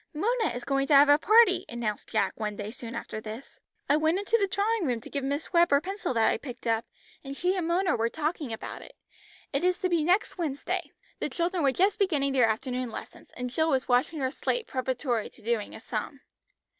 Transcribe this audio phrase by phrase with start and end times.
[0.15, 3.59] "Mona is going to have a party," announced Jack one day soon after this.
[3.87, 6.65] "I went into the drawing room to give Miss Webb her pencil that I picked
[6.65, 6.85] up,
[7.23, 8.95] and she and Mona were talking about it.
[9.53, 13.51] It is to be next Wednesday." The children were just beginning their afternoon lessons; and
[13.51, 16.21] Jill was washing her slate preparatory to doing a sum.